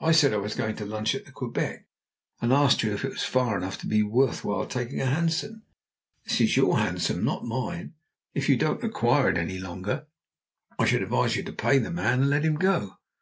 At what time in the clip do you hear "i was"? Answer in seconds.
0.34-0.54